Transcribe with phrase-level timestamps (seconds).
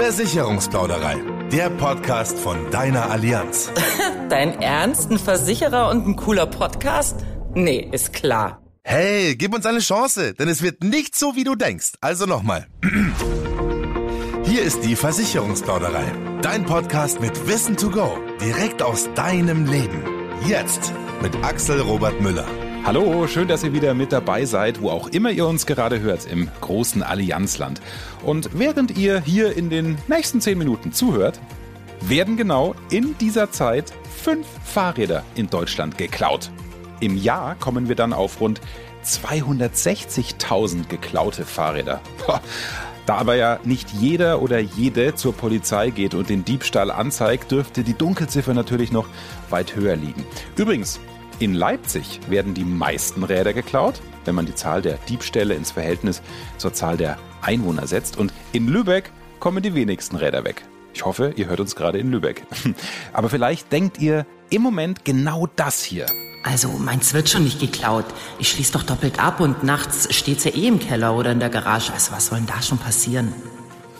[0.00, 1.18] Versicherungsplauderei,
[1.52, 3.70] der Podcast von deiner Allianz.
[4.30, 5.10] Dein Ernst?
[5.10, 7.16] Ein Versicherer und ein cooler Podcast?
[7.52, 8.62] Nee, ist klar.
[8.82, 11.92] Hey, gib uns eine Chance, denn es wird nicht so, wie du denkst.
[12.00, 12.66] Also nochmal.
[14.44, 16.10] Hier ist die Versicherungsplauderei.
[16.40, 18.16] Dein Podcast mit Wissen to go.
[18.40, 20.02] Direkt aus deinem Leben.
[20.46, 22.46] Jetzt mit Axel Robert Müller.
[22.82, 26.26] Hallo, schön, dass ihr wieder mit dabei seid, wo auch immer ihr uns gerade hört,
[26.26, 27.80] im großen Allianzland.
[28.24, 31.38] Und während ihr hier in den nächsten zehn Minuten zuhört,
[32.00, 36.50] werden genau in dieser Zeit fünf Fahrräder in Deutschland geklaut.
[37.00, 38.62] Im Jahr kommen wir dann auf rund
[39.04, 42.00] 260.000 geklaute Fahrräder.
[43.06, 47.82] Da aber ja nicht jeder oder jede zur Polizei geht und den Diebstahl anzeigt, dürfte
[47.82, 49.06] die Dunkelziffer natürlich noch
[49.48, 50.24] weit höher liegen.
[50.56, 51.00] Übrigens,
[51.40, 56.20] in Leipzig werden die meisten Räder geklaut, wenn man die Zahl der Diebstähle ins Verhältnis
[56.58, 58.18] zur Zahl der Einwohner setzt.
[58.18, 60.62] Und in Lübeck kommen die wenigsten Räder weg.
[60.92, 62.44] Ich hoffe, ihr hört uns gerade in Lübeck.
[63.14, 66.06] Aber vielleicht denkt ihr im Moment genau das hier.
[66.42, 68.06] Also, meins wird schon nicht geklaut.
[68.38, 71.50] Ich schließe doch doppelt ab und nachts steht's ja eh im Keller oder in der
[71.50, 71.92] Garage.
[71.92, 73.32] Also, was soll denn da schon passieren?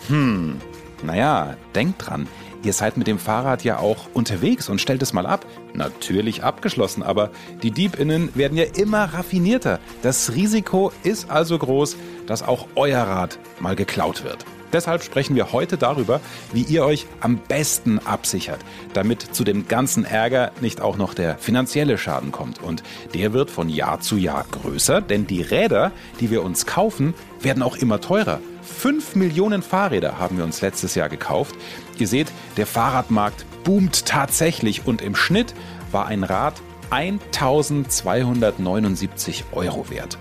[0.07, 0.59] Hm,
[1.03, 2.27] naja, denkt dran.
[2.63, 5.45] Ihr seid mit dem Fahrrad ja auch unterwegs und stellt es mal ab.
[5.73, 7.31] Natürlich abgeschlossen, aber
[7.63, 9.79] die Diebinnen werden ja immer raffinierter.
[10.03, 14.45] Das Risiko ist also groß, dass auch euer Rad mal geklaut wird.
[14.73, 16.21] Deshalb sprechen wir heute darüber,
[16.53, 18.59] wie ihr euch am besten absichert,
[18.93, 22.61] damit zu dem ganzen Ärger nicht auch noch der finanzielle Schaden kommt.
[22.61, 27.13] Und der wird von Jahr zu Jahr größer, denn die Räder, die wir uns kaufen,
[27.41, 28.39] werden auch immer teurer.
[28.61, 31.55] 5 Millionen Fahrräder haben wir uns letztes Jahr gekauft.
[32.01, 35.53] Ihr seht, der Fahrradmarkt boomt tatsächlich und im Schnitt
[35.91, 36.55] war ein Rad
[36.89, 40.17] 1279 Euro wert.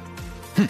[0.56, 0.68] Hm.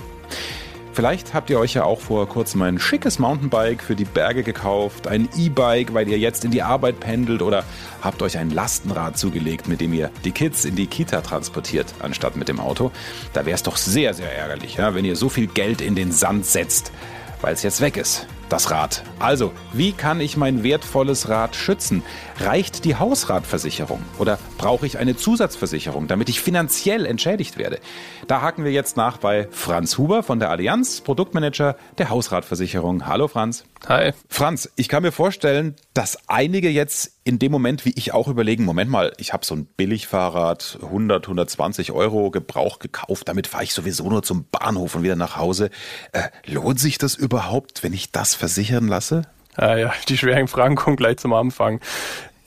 [0.93, 5.09] Vielleicht habt ihr euch ja auch vor kurzem ein schickes Mountainbike für die Berge gekauft,
[5.09, 7.65] ein E-Bike, weil ihr jetzt in die Arbeit pendelt oder
[8.03, 12.37] habt euch ein Lastenrad zugelegt, mit dem ihr die Kids in die Kita transportiert, anstatt
[12.37, 12.93] mit dem Auto.
[13.33, 16.13] Da wäre es doch sehr, sehr ärgerlich, ja, wenn ihr so viel Geld in den
[16.13, 16.93] Sand setzt
[17.41, 18.27] weil es jetzt weg ist.
[18.51, 19.05] Das Rad.
[19.21, 22.03] Also, wie kann ich mein wertvolles Rad schützen?
[22.41, 27.79] Reicht die Hausratversicherung oder brauche ich eine Zusatzversicherung, damit ich finanziell entschädigt werde?
[28.27, 33.07] Da haken wir jetzt nach bei Franz Huber von der Allianz, Produktmanager der Hausratversicherung.
[33.07, 33.65] Hallo Franz.
[33.89, 34.13] Hi.
[34.29, 38.67] Franz, ich kann mir vorstellen, dass einige jetzt in dem Moment wie ich auch überlegen,
[38.67, 43.73] Moment mal, ich habe so ein Billigfahrrad, 100, 120 Euro Gebrauch gekauft, damit fahre ich
[43.73, 45.71] sowieso nur zum Bahnhof und wieder nach Hause.
[46.13, 49.23] Äh, lohnt sich das überhaupt, wenn ich das versichern lasse?
[49.57, 51.81] Ah ja, die schweren Fragen kommen gleich zum Anfang.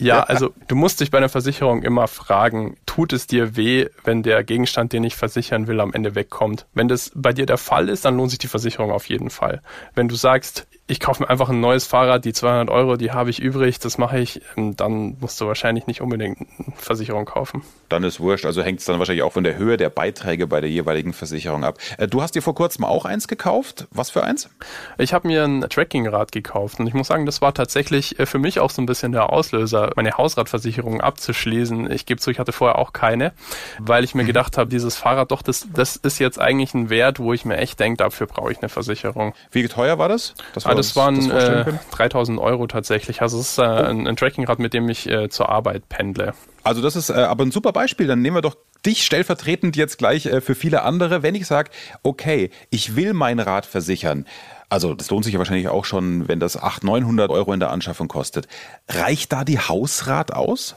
[0.04, 4.24] Ja, also du musst dich bei einer Versicherung immer fragen, tut es dir weh, wenn
[4.24, 6.66] der Gegenstand, den ich versichern will, am Ende wegkommt?
[6.74, 9.62] Wenn das bei dir der Fall ist, dann lohnt sich die Versicherung auf jeden Fall.
[9.96, 13.30] Wenn du sagst, ich kaufe mir einfach ein neues Fahrrad, die 200 Euro, die habe
[13.30, 17.64] ich übrig, das mache ich, ähm, dann musst du wahrscheinlich nicht unbedingt eine Versicherung kaufen.
[17.88, 20.60] Dann ist wurscht, also hängt es dann wahrscheinlich auch von der Höhe der Beiträge bei
[20.60, 21.78] der jeweiligen Versicherung ab.
[21.98, 23.88] Äh, du hast dir vor kurzem auch eins gekauft.
[23.92, 24.50] Was für eins?
[24.98, 28.40] Ich habe mir ein Trekkingrad gekauft und ich muss sagen, das war tatsächlich äh, für
[28.40, 31.90] mich auch so ein bisschen der Auslöser, meine Hausradversicherung abzuschließen.
[31.92, 33.32] Ich gebe zu, ich hatte vorher auch keine,
[33.80, 34.28] weil ich mir mhm.
[34.28, 37.56] gedacht habe, dieses Fahrrad, doch, das, das ist jetzt eigentlich ein Wert, wo ich mir
[37.56, 39.34] echt denke, dafür brauche ich eine Versicherung.
[39.52, 40.34] Wie teuer war das?
[40.54, 43.22] Das war Das waren äh, 3000 Euro tatsächlich.
[43.22, 43.66] Also es ist äh, oh.
[43.66, 46.34] ein, ein Trackingrad, mit dem ich äh, zur Arbeit pendle.
[46.64, 48.08] Also das ist äh, aber ein super Beispiel.
[48.08, 51.24] Dann nehmen wir doch dich stellvertretend jetzt gleich äh, für viele andere.
[51.24, 51.72] Wenn ich sage,
[52.04, 54.26] okay, ich will mein Rad versichern,
[54.70, 57.72] also das lohnt sich ja wahrscheinlich auch schon, wenn das 800, 900 Euro in der
[57.72, 58.48] Anschaffung kostet.
[58.90, 60.76] Reicht da die Hausrat aus?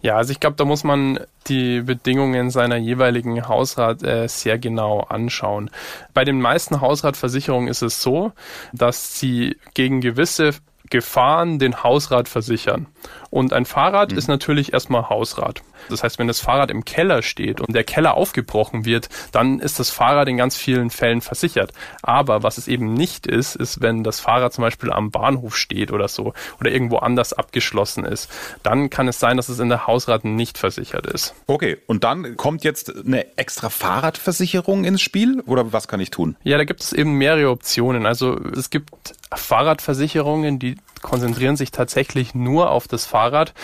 [0.00, 5.00] Ja, also ich glaube, da muss man die Bedingungen seiner jeweiligen Hausrat äh, sehr genau
[5.00, 5.70] anschauen.
[6.14, 8.32] Bei den meisten Hausratversicherungen ist es so,
[8.72, 10.54] dass sie gegen gewisse
[10.90, 12.86] Gefahren den Hausrat versichern.
[13.30, 14.18] Und ein Fahrrad mhm.
[14.18, 15.62] ist natürlich erstmal Hausrat.
[15.88, 19.78] Das heißt, wenn das Fahrrad im Keller steht und der Keller aufgebrochen wird, dann ist
[19.78, 21.72] das Fahrrad in ganz vielen Fällen versichert.
[22.02, 25.92] Aber was es eben nicht ist, ist, wenn das Fahrrad zum Beispiel am Bahnhof steht
[25.92, 28.30] oder so oder irgendwo anders abgeschlossen ist.
[28.62, 31.34] Dann kann es sein, dass es in der Hausrat nicht versichert ist.
[31.46, 36.36] Okay, und dann kommt jetzt eine extra Fahrradversicherung ins Spiel oder was kann ich tun?
[36.42, 38.06] Ja, da gibt es eben mehrere Optionen.
[38.06, 43.54] Also es gibt Fahrradversicherungen, die konzentrieren sich tatsächlich nur auf das Fahrrad.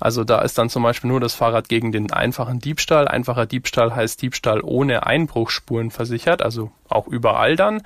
[0.00, 3.08] Also da ist dann zum Beispiel nur das Fahrrad gegen den einfachen Diebstahl.
[3.08, 7.82] Einfacher Diebstahl heißt Diebstahl ohne Einbruchsspuren versichert, also auch überall dann.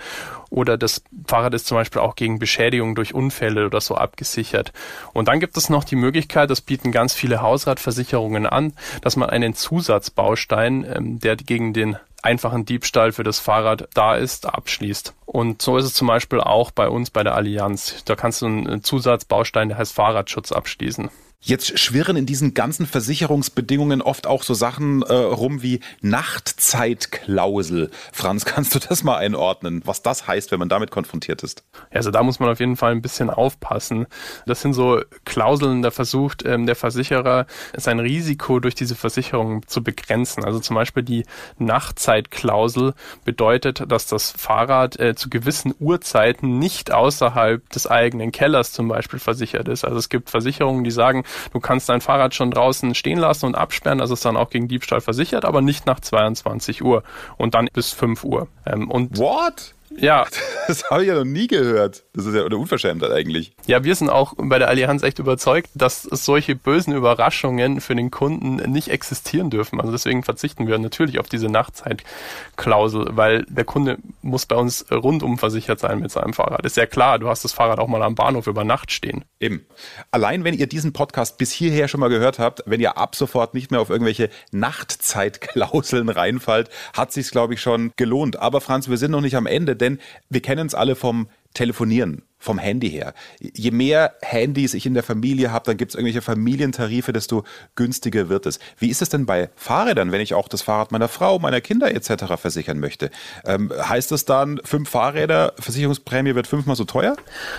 [0.50, 4.72] Oder das Fahrrad ist zum Beispiel auch gegen Beschädigung durch Unfälle oder so abgesichert.
[5.12, 9.30] Und dann gibt es noch die Möglichkeit, das bieten ganz viele Hausratversicherungen an, dass man
[9.30, 15.14] einen Zusatzbaustein, ähm, der gegen den einfachen Diebstahl für das Fahrrad da ist, abschließt.
[15.26, 18.04] Und so ist es zum Beispiel auch bei uns bei der Allianz.
[18.04, 21.10] Da kannst du einen Zusatzbaustein, der heißt Fahrradschutz abschließen.
[21.44, 27.90] Jetzt schwirren in diesen ganzen Versicherungsbedingungen oft auch so Sachen äh, rum wie Nachtzeitklausel.
[28.12, 31.64] Franz, kannst du das mal einordnen, was das heißt, wenn man damit konfrontiert ist?
[31.90, 34.06] Also da muss man auf jeden Fall ein bisschen aufpassen.
[34.46, 37.46] Das sind so Klauseln, da versucht ähm, der Versicherer
[37.76, 40.44] sein Risiko durch diese Versicherung zu begrenzen.
[40.44, 41.24] Also zum Beispiel die
[41.58, 42.94] Nachtzeitklausel
[43.24, 49.18] bedeutet, dass das Fahrrad äh, zu gewissen Uhrzeiten nicht außerhalb des eigenen Kellers zum Beispiel
[49.18, 49.84] versichert ist.
[49.84, 53.54] Also es gibt Versicherungen, die sagen, Du kannst dein Fahrrad schon draußen stehen lassen und
[53.54, 57.02] absperren, das ist dann auch gegen Diebstahl versichert, aber nicht nach 22 Uhr
[57.36, 58.48] und dann bis 5 Uhr.
[58.66, 59.74] Ähm, und What?
[59.98, 60.26] Ja.
[60.68, 62.04] Das habe ich ja noch nie gehört.
[62.14, 63.52] Das ist ja eine Unverschämtheit eigentlich.
[63.66, 68.12] Ja, wir sind auch bei der Allianz echt überzeugt, dass solche bösen Überraschungen für den
[68.12, 69.80] Kunden nicht existieren dürfen.
[69.80, 75.36] Also deswegen verzichten wir natürlich auf diese Nachtzeitklausel, weil der Kunde muss bei uns rundum
[75.36, 76.64] versichert sein mit seinem Fahrrad.
[76.64, 79.24] Ist ja klar, du hast das Fahrrad auch mal am Bahnhof über Nacht stehen.
[79.40, 79.66] Eben.
[80.12, 83.52] Allein wenn ihr diesen Podcast bis hierher schon mal gehört habt, wenn ihr ab sofort
[83.52, 88.38] nicht mehr auf irgendwelche Nachtzeitklauseln reinfallt, hat sich's glaube ich schon gelohnt.
[88.38, 89.98] Aber Franz, wir sind noch nicht am Ende denn
[90.30, 93.14] wir kennen es alle vom Telefonieren vom Handy her.
[93.40, 97.44] Je mehr Handys ich in der Familie habe, dann gibt es irgendwelche Familientarife, desto
[97.76, 98.58] günstiger wird es.
[98.78, 101.94] Wie ist es denn bei Fahrrädern, wenn ich auch das Fahrrad meiner Frau, meiner Kinder
[101.94, 102.34] etc.
[102.36, 103.10] versichern möchte?
[103.46, 107.14] Ähm, heißt das dann, fünf Fahrräder, Versicherungsprämie wird fünfmal so teuer?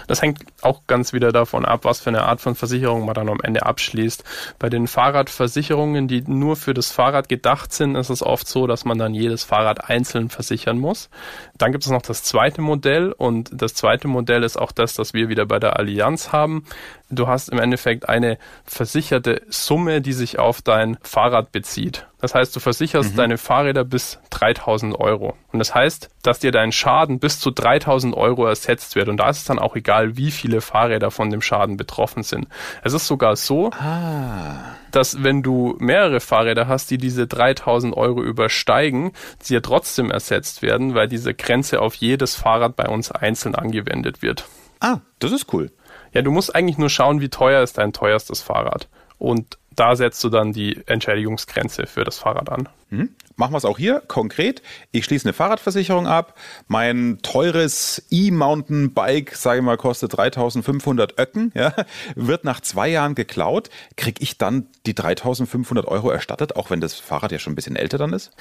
[0.07, 3.29] Das hängt auch ganz wieder davon ab, was für eine Art von Versicherung man dann
[3.29, 4.25] am Ende abschließt.
[4.59, 8.83] Bei den Fahrradversicherungen, die nur für das Fahrrad gedacht sind, ist es oft so, dass
[8.83, 11.09] man dann jedes Fahrrad einzeln versichern muss.
[11.57, 15.13] Dann gibt es noch das zweite Modell und das zweite Modell ist auch das, das
[15.13, 16.65] wir wieder bei der Allianz haben.
[17.09, 22.07] Du hast im Endeffekt eine versicherte Summe, die sich auf dein Fahrrad bezieht.
[22.23, 23.17] Das heißt, du versicherst mhm.
[23.17, 25.35] deine Fahrräder bis 3000 Euro.
[25.51, 29.09] Und das heißt, dass dir dein Schaden bis zu 3000 Euro ersetzt wird.
[29.09, 32.47] Und da ist es dann auch egal, wie viele Fahrräder von dem Schaden betroffen sind.
[32.81, 34.55] Es ist sogar so, ah.
[34.91, 40.61] dass wenn du mehrere Fahrräder hast, die diese 3000 Euro übersteigen, sie ja trotzdem ersetzt
[40.61, 44.45] werden, weil diese Grenze auf jedes Fahrrad bei uns einzeln angewendet wird.
[44.83, 45.71] Ah, das ist cool.
[46.13, 48.89] Ja, du musst eigentlich nur schauen, wie teuer ist dein teuerstes Fahrrad.
[49.17, 52.67] Und da setzt du dann die Entschädigungsgrenze für das Fahrrad an.
[52.89, 53.15] Mhm.
[53.37, 54.61] Machen wir es auch hier konkret.
[54.91, 56.37] Ich schließe eine Fahrradversicherung ab.
[56.67, 61.73] Mein teures E-Mountainbike, sage ich mal, kostet 3500 Öcken, ja,
[62.15, 63.69] wird nach zwei Jahren geklaut.
[63.95, 67.77] Kriege ich dann die 3500 Euro erstattet, auch wenn das Fahrrad ja schon ein bisschen
[67.77, 68.31] älter dann ist?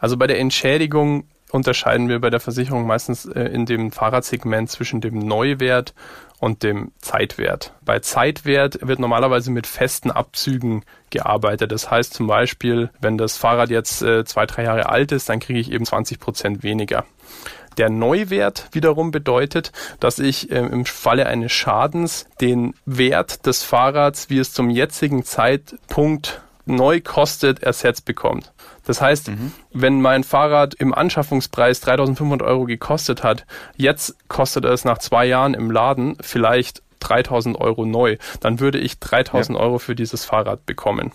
[0.00, 5.00] Also bei der Entschädigung unterscheiden wir bei der Versicherung meistens äh, in dem Fahrradsegment zwischen
[5.00, 5.94] dem Neuwert
[6.40, 7.74] und dem Zeitwert.
[7.82, 11.70] Bei Zeitwert wird normalerweise mit festen Abzügen gearbeitet.
[11.70, 15.40] Das heißt zum Beispiel, wenn das Fahrrad jetzt äh, zwei, drei Jahre alt ist, dann
[15.40, 17.04] kriege ich eben 20 Prozent weniger.
[17.76, 24.30] Der Neuwert wiederum bedeutet, dass ich äh, im Falle eines Schadens den Wert des Fahrrads,
[24.30, 28.52] wie es zum jetzigen Zeitpunkt neu kostet, ersetzt bekommt.
[28.84, 29.52] Das heißt, mhm.
[29.72, 35.54] wenn mein Fahrrad im Anschaffungspreis 3500 Euro gekostet hat, jetzt kostet es nach zwei Jahren
[35.54, 39.64] im Laden vielleicht 3000 Euro neu, dann würde ich 3000 ja.
[39.64, 41.12] Euro für dieses Fahrrad bekommen.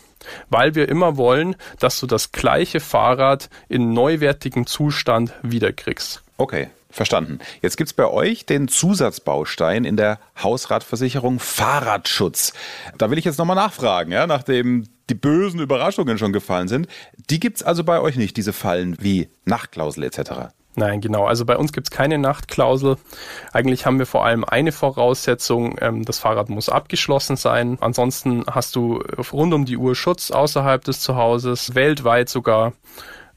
[0.50, 6.24] Weil wir immer wollen, dass du das gleiche Fahrrad in neuwertigem Zustand wiederkriegst.
[6.38, 6.70] Okay.
[6.90, 7.40] Verstanden.
[7.62, 12.54] Jetzt gibt's bei euch den Zusatzbaustein in der Hausratversicherung Fahrradschutz.
[12.98, 16.88] Da will ich jetzt nochmal nachfragen, ja, nachdem die bösen Überraschungen schon gefallen sind.
[17.30, 20.54] Die gibt's also bei euch nicht, diese Fallen wie Nachtklausel etc.
[20.76, 21.26] Nein, genau.
[21.26, 22.98] Also bei uns gibt's keine Nachtklausel.
[23.52, 27.80] Eigentlich haben wir vor allem eine Voraussetzung, ähm, das Fahrrad muss abgeschlossen sein.
[27.82, 29.02] Ansonsten hast du
[29.34, 32.74] rund um die Uhr Schutz außerhalb des Zuhauses, weltweit sogar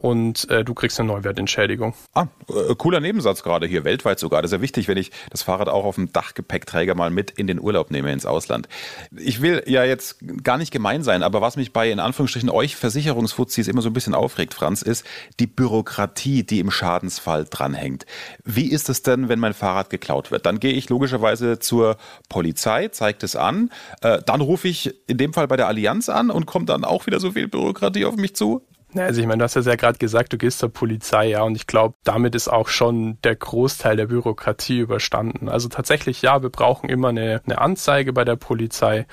[0.01, 1.95] und äh, du kriegst eine Neuwertentschädigung.
[2.15, 4.41] Ah, äh, cooler Nebensatz gerade hier, weltweit sogar.
[4.41, 7.47] Das ist ja wichtig, wenn ich das Fahrrad auch auf dem Dachgepäckträger mal mit in
[7.47, 8.67] den Urlaub nehme ins Ausland.
[9.15, 12.77] Ich will ja jetzt gar nicht gemein sein, aber was mich bei in Anführungsstrichen euch
[12.77, 15.05] Versicherungsfuzis immer so ein bisschen aufregt, Franz, ist
[15.39, 18.07] die Bürokratie, die im Schadensfall dranhängt.
[18.43, 20.47] Wie ist es denn, wenn mein Fahrrad geklaut wird?
[20.47, 21.99] Dann gehe ich logischerweise zur
[22.31, 26.31] Polizei, zeigt es an, äh, dann rufe ich in dem Fall bei der Allianz an
[26.31, 28.63] und kommt dann auch wieder so viel Bürokratie auf mich zu?
[28.95, 31.55] Ja, also ich meine, du hast ja gerade gesagt, du gehst zur Polizei, ja, und
[31.55, 35.49] ich glaube, damit ist auch schon der Großteil der Bürokratie überstanden.
[35.49, 39.07] Also tatsächlich, ja, wir brauchen immer eine, eine Anzeige bei der Polizei,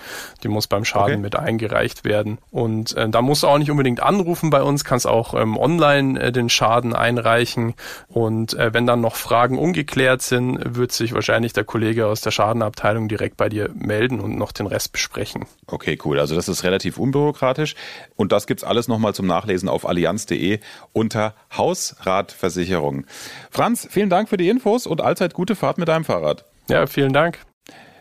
[0.44, 1.22] die muss beim Schaden okay.
[1.22, 2.40] mit eingereicht werden.
[2.50, 6.20] Und äh, da musst du auch nicht unbedingt anrufen bei uns, kannst auch ähm, online
[6.20, 7.76] äh, den Schaden einreichen.
[8.08, 12.32] Und äh, wenn dann noch Fragen ungeklärt sind, wird sich wahrscheinlich der Kollege aus der
[12.32, 15.46] Schadenabteilung direkt bei dir melden und noch den Rest besprechen.
[15.68, 16.20] Okay, cool.
[16.20, 17.76] Also das ist relativ unbürokratisch.
[18.16, 20.60] Und das gibt's alles nochmal zum Nachlesen nachlesen auf allianz.de
[20.94, 23.06] unter Hausratversicherung.
[23.52, 26.46] Franz, vielen Dank für die Infos und allzeit gute Fahrt mit deinem Fahrrad.
[26.70, 27.40] Ja, vielen Dank.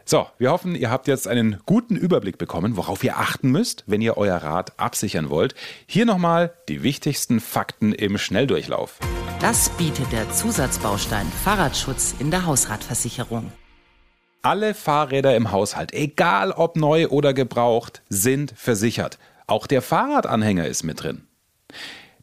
[0.08, 4.00] So, wir hoffen, ihr habt jetzt einen guten Überblick bekommen, worauf ihr achten müsst, wenn
[4.00, 5.56] ihr euer Rad absichern wollt.
[5.88, 8.98] Hier nochmal die wichtigsten Fakten im Schnelldurchlauf.
[9.40, 13.50] Das bietet der Zusatzbaustein Fahrradschutz in der Hausratversicherung.
[14.42, 19.18] Alle Fahrräder im Haushalt, egal ob neu oder gebraucht, sind versichert.
[19.48, 21.26] Auch der Fahrradanhänger ist mit drin.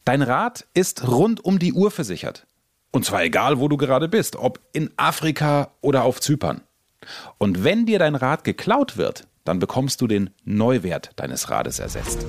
[0.05, 2.45] Dein Rad ist rund um die Uhr versichert.
[2.91, 6.61] Und zwar egal, wo du gerade bist, ob in Afrika oder auf Zypern.
[7.37, 12.25] Und wenn dir dein Rad geklaut wird, dann bekommst du den Neuwert deines Rades ersetzt.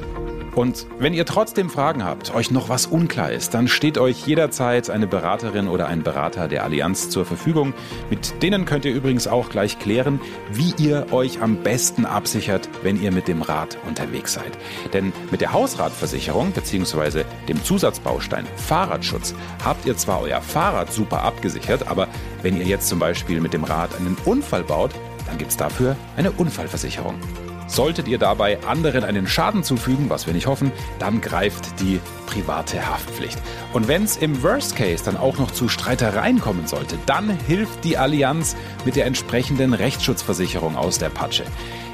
[0.54, 4.88] Und wenn ihr trotzdem Fragen habt, euch noch was unklar ist, dann steht euch jederzeit
[4.88, 7.74] eine Beraterin oder ein Berater der Allianz zur Verfügung.
[8.08, 10.20] Mit denen könnt ihr übrigens auch gleich klären,
[10.52, 14.52] wie ihr euch am besten absichert, wenn ihr mit dem Rad unterwegs seid.
[14.92, 17.24] Denn mit der Hausratversicherung bzw.
[17.48, 19.34] dem Zusatzbaustein Fahrradschutz
[19.64, 22.06] habt ihr zwar euer Fahrrad super abgesichert, aber
[22.42, 24.92] wenn ihr jetzt zum Beispiel mit dem Rad einen Unfall baut,
[25.26, 27.14] dann gibt es dafür eine Unfallversicherung.
[27.74, 32.88] Solltet ihr dabei anderen einen Schaden zufügen, was wir nicht hoffen, dann greift die private
[32.88, 33.36] Haftpflicht.
[33.72, 37.82] Und wenn es im Worst Case dann auch noch zu Streitereien kommen sollte, dann hilft
[37.82, 38.54] die Allianz
[38.84, 41.42] mit der entsprechenden Rechtsschutzversicherung aus der Patsche.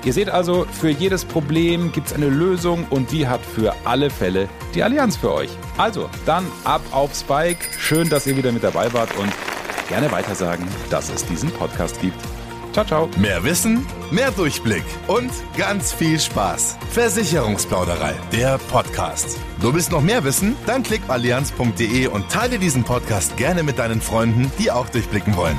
[0.04, 4.10] Ihr seht also, für jedes Problem gibt es eine Lösung und die hat für alle
[4.10, 5.48] Fälle die Allianz für euch.
[5.78, 7.64] Also, dann ab auf Spike.
[7.78, 9.32] Schön, dass ihr wieder mit dabei wart und
[9.88, 12.20] gerne weitersagen, dass es diesen Podcast gibt.
[12.72, 13.08] Ciao, ciao.
[13.16, 16.76] Mehr Wissen, mehr Durchblick und ganz viel Spaß.
[16.90, 19.38] Versicherungsplauderei, der Podcast.
[19.60, 20.56] Du willst noch mehr wissen?
[20.66, 25.58] Dann klick allianz.de und teile diesen Podcast gerne mit deinen Freunden, die auch durchblicken wollen.